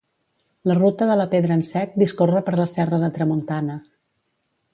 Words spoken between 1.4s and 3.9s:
en sec discorre per la serra de Tramuntana.